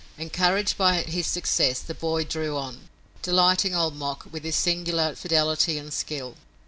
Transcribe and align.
Encouraged 0.17 0.79
by 0.79 1.03
his 1.03 1.27
success, 1.27 1.79
the 1.79 1.93
boy 1.93 2.23
drew 2.23 2.57
on, 2.57 2.89
delighting 3.21 3.75
Old 3.75 3.95
Mok 3.95 4.25
with 4.31 4.43
his 4.43 4.55
singular 4.55 5.13
fidelity 5.13 5.77
and 5.77 5.93
skill. 5.93 6.37